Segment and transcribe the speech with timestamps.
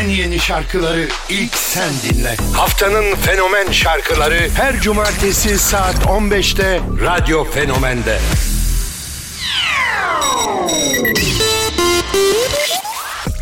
[0.00, 2.36] en yeni şarkıları ilk sen dinle.
[2.54, 8.18] Haftanın fenomen şarkıları her cumartesi saat 15'te Radyo Fenomen'de.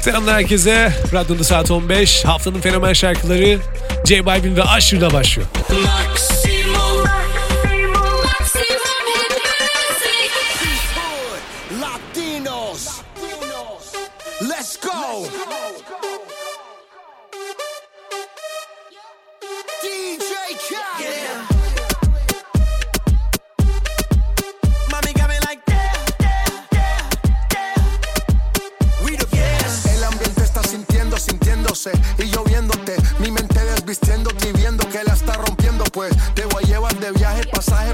[0.03, 0.93] Selamlar herkese.
[1.13, 2.25] Radyoda saat 15.
[2.25, 3.59] Haftanın fenomen şarkıları
[4.05, 5.49] J Balvin ve Usher'la başlıyor.
[5.69, 7.05] Maximum,
[8.39, 10.33] maximum hit music.
[11.81, 12.87] Latinos.
[14.43, 15.29] Let's go.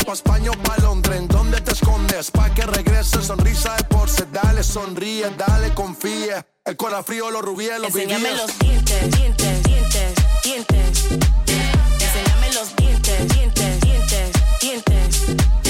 [0.04, 1.18] Pa' España o pa' Londres.
[1.18, 2.30] ¿En dónde te escondes?
[2.30, 4.24] Pa' que regrese, sonrisa de porce.
[4.32, 6.46] Dale, sonríe, dale, confía.
[6.64, 8.36] El corazón frío, los rubíes, los Enséñame vivíes.
[8.42, 11.04] los dientes, dientes, dientes, dientes.
[12.00, 15.63] Enséñame los dientes, dientes, dientes, dientes.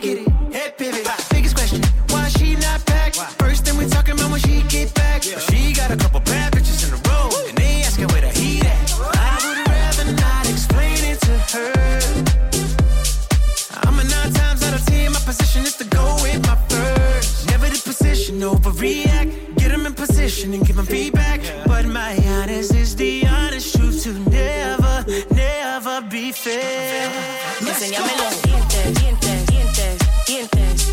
[0.00, 0.28] Get it.
[0.52, 1.06] Head pivot.
[1.30, 3.14] Biggest question, why she not back?
[3.38, 5.22] First thing we talking about when she get back.
[5.22, 7.28] She got a couple bad bitches in a row.
[7.48, 8.92] And they asking where the heat at.
[9.16, 11.72] I would rather not explain it to her.
[13.84, 15.12] I'm a nine times out of ten.
[15.12, 17.48] My position is to go with my first.
[17.48, 19.56] Never the position, overreact.
[19.56, 21.40] Get them in position and give them feedback.
[21.66, 27.10] But my honest is the honest truth to never, never be fair.
[27.60, 29.39] Enséñame los dientes, dientes,
[30.30, 30.92] dientes,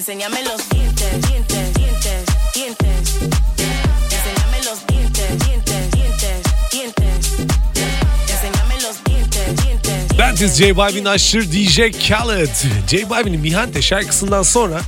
[0.00, 2.24] enséñame los dientes, dientes, dientes,
[2.54, 3.00] dientes.
[4.16, 6.40] Enséñame los dientes, dientes, dientes,
[6.72, 7.20] dientes.
[10.18, 12.48] Bentis J Balvin, Usher, DJ Khaled.
[12.88, 14.80] J Balvin'in Mihante şarkısından sonra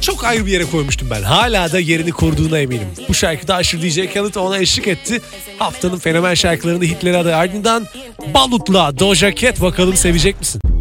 [0.00, 1.22] çok ayrı bir yere koymuştum ben.
[1.22, 2.88] Hala da yerini koruduğuna eminim.
[3.08, 5.20] Bu şarkıda Usher DJ Khaled ona eşlik etti.
[5.58, 7.86] Haftanın fenomen şarkılarında hitleri aday ardından
[8.34, 10.71] Balut'la Doja Cat bakalım sevecek misin?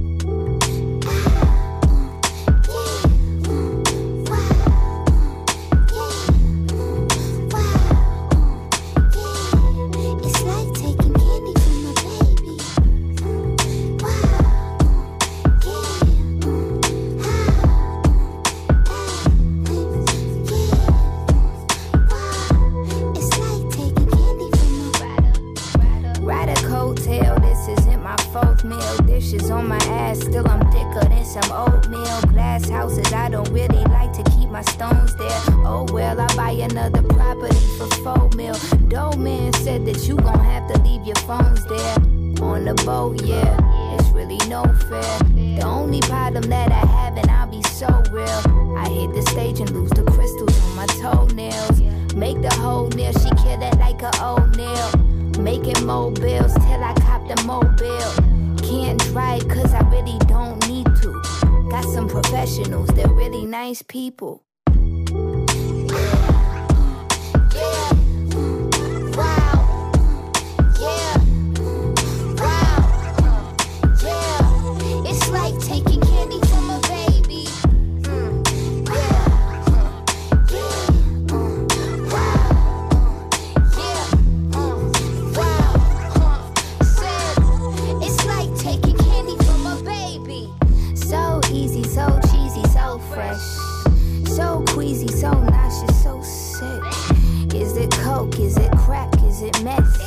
[35.15, 35.41] There.
[35.65, 38.55] Oh well, I buy another property for four mil.
[38.87, 41.95] Doe man said that you gon' have to leave your phones there.
[42.41, 45.19] On the boat, yeah, it's really no fair.
[45.35, 48.77] The only problem that I have, and I'll be so real.
[48.77, 51.81] I hit the stage and lose the crystals on my toenails.
[52.15, 54.91] Make the whole nail, she kill it like a old nail.
[55.39, 58.11] Making mobiles till I cop the mobile.
[58.67, 61.21] Can't drive cause I really don't need to.
[61.69, 64.43] Got some professionals, they're really nice people.
[91.51, 93.41] easy, so cheesy, so fresh.
[94.27, 97.53] So queasy, so nauseous, so sick.
[97.53, 98.39] Is it coke?
[98.39, 99.13] Is it crack?
[99.23, 100.01] Is it meth?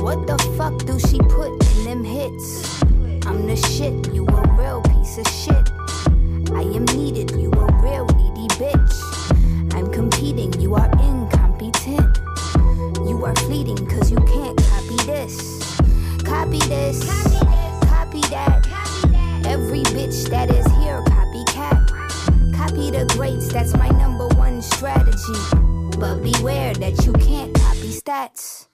[0.00, 2.82] What the fuck do she put in them hits?
[3.26, 5.70] I'm the shit, you a real piece of shit.
[6.52, 9.74] I am needed, you a real needy bitch.
[9.74, 12.18] I'm competing, you are incompetent.
[13.06, 15.76] You are fleeting, cause you can't copy this.
[16.24, 17.04] Copy this.
[17.06, 17.53] Copy this.
[26.04, 28.73] But beware that you can't copy stats.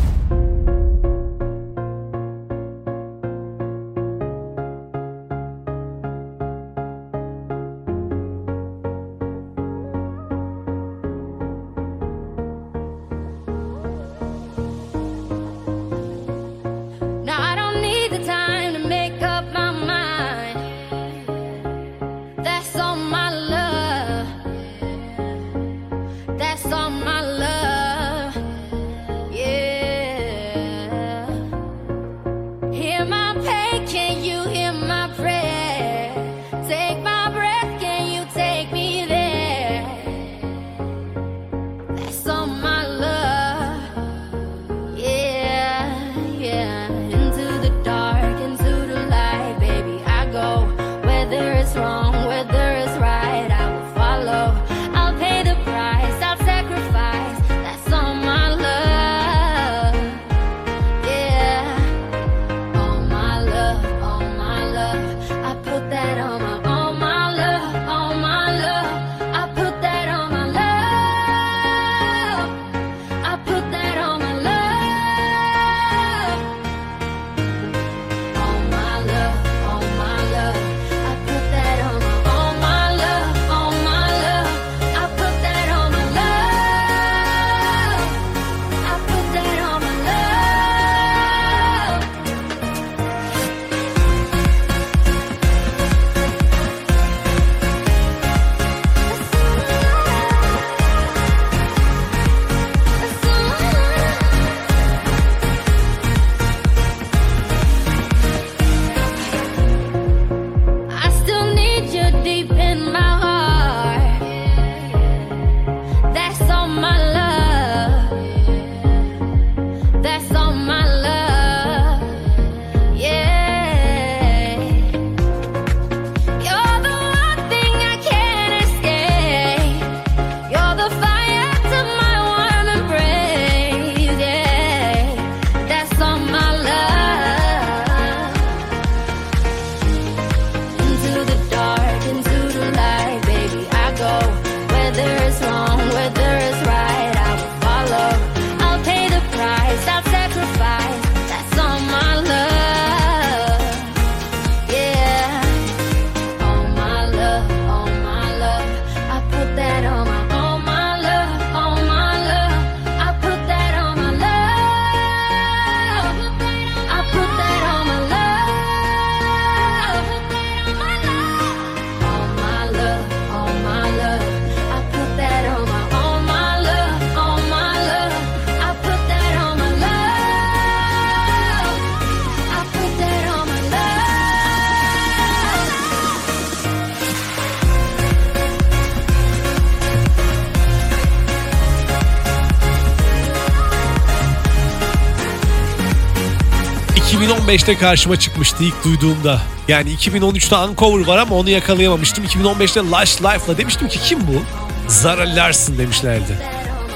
[197.31, 199.41] 2015'te karşıma çıkmıştı ilk duyduğumda.
[199.67, 202.25] Yani 2013'te Uncover var ama onu yakalayamamıştım.
[202.25, 204.41] 2015'te Lush Life'la demiştim ki kim bu?
[204.87, 206.37] Zara Larsson demişlerdi.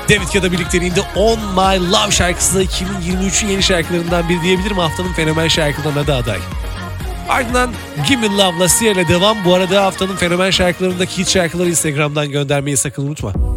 [0.09, 4.77] David Guetta birlikteliğinde On My Love şarkısı da 2023'ün yeni şarkılarından biri diyebilirim.
[4.77, 6.39] Haftanın fenomen şarkılarına da aday.
[7.29, 7.71] Ardından
[8.07, 9.37] Give Me Love'la Sierra devam.
[9.45, 13.54] Bu arada haftanın fenomen şarkılarındaki hit şarkıları Instagram'dan göndermeyi sakın unutma.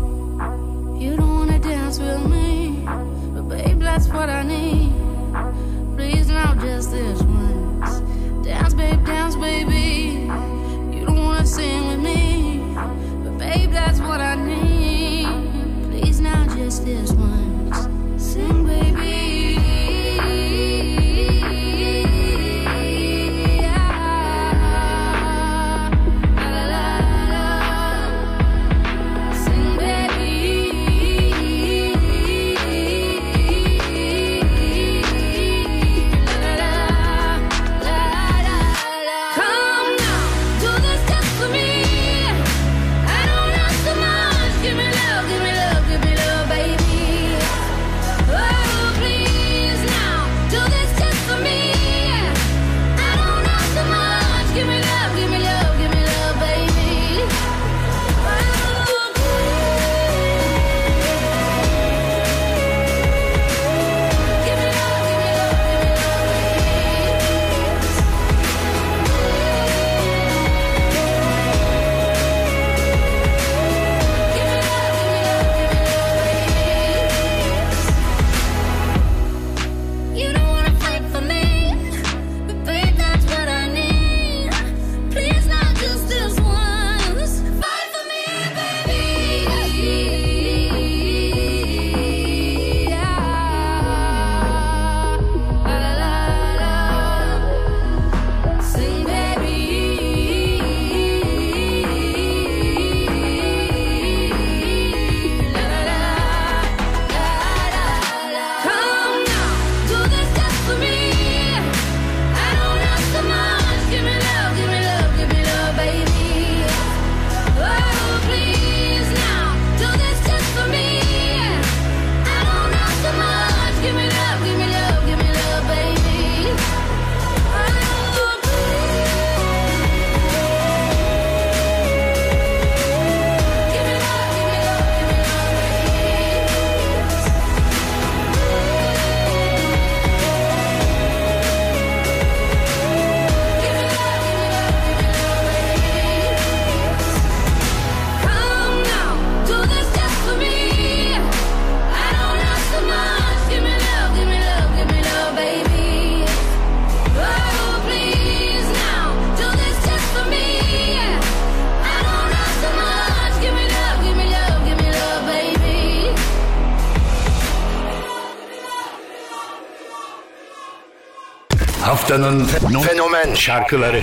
[172.08, 172.44] Haftanın
[172.80, 174.00] fenomen şarkıları.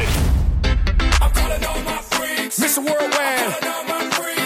[2.59, 2.75] Mr.
[2.75, 3.53] Worldwide.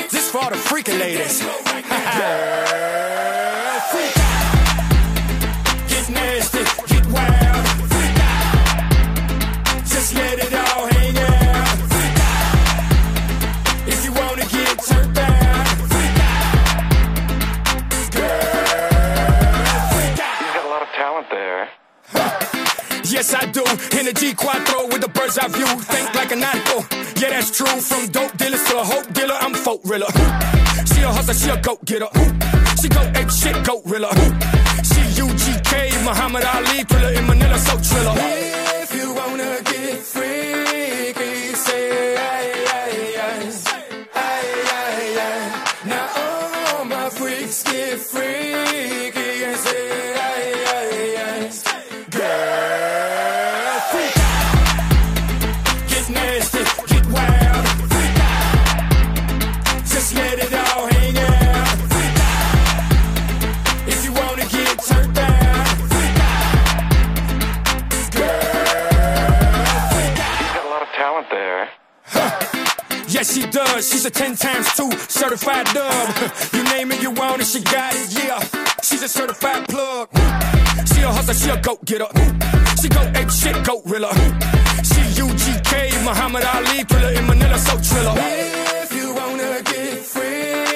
[0.10, 1.44] This for the freaking ladies.
[25.50, 25.68] view.
[25.92, 26.78] Think like a narco.
[27.20, 27.68] Yeah, that's true.
[27.68, 30.12] From dope dealers to a hope dealer, I'm folk riller.
[30.90, 32.10] She a hustler, she a goat getter.
[32.82, 34.10] She go ape shit, goat riller.
[34.90, 38.16] She UGK, Muhammad Ali, thriller in Manila, so triller.
[38.84, 40.49] If you wanna get freaky,
[71.20, 71.70] a lot there.
[73.08, 73.90] Yes, she does.
[73.90, 76.34] She's a 10 times 2 certified dub.
[76.54, 78.40] You name it, you want it, she got it, yeah.
[78.82, 80.10] She's a certified plug.
[80.88, 82.08] She a hustler, she a goat getter.
[82.82, 84.14] She go ape shit, goat riller.
[84.84, 88.16] She UGK, Muhammad Ali, thriller in Manila, so triller.
[88.18, 90.69] If you wanna get freaky,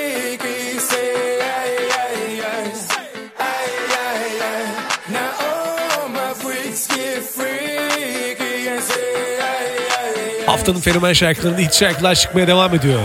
[10.53, 13.00] Haftanın fenomen şarkılarında hit şarkılar çıkmaya devam ediyor.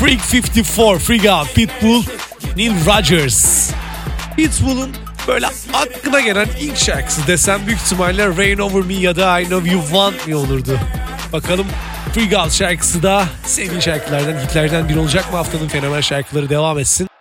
[0.00, 2.02] Freak 54, Freak Out, Pitbull,
[2.56, 3.70] Neil Rogers.
[4.36, 4.96] Pitbull'un
[5.28, 9.70] böyle aklına gelen ilk şarkısı desem büyük ihtimalle Rain Over Me ya da I Know
[9.70, 10.78] You Want Me olurdu.
[11.32, 11.66] Bakalım
[12.14, 15.36] Freak Out şarkısı da sevdiğin şarkılardan, hitlerden biri olacak mı?
[15.36, 17.11] Haftanın fenomen şarkıları devam etsin.